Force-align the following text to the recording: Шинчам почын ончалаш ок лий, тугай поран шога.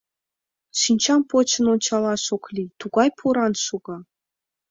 Шинчам 0.79 1.21
почын 1.29 1.65
ончалаш 1.73 2.25
ок 2.35 2.45
лий, 2.55 2.69
тугай 2.79 3.09
поран 3.17 3.53
шога. 3.65 3.97